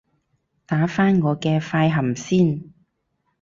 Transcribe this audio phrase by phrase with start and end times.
[0.65, 2.73] 打返我嘅快含先